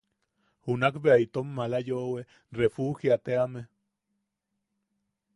[0.67, 2.23] Junakbea itom mala yoʼowe
[2.61, 3.61] Refugiateame.